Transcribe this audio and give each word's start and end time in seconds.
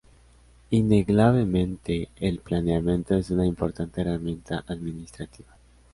Innegablemente, 0.71 2.09
el 2.19 2.39
planeamiento 2.39 3.13
es 3.17 3.29
una 3.29 3.45
importante 3.45 4.01
herramienta 4.01 4.63
administrativa. 4.65 5.55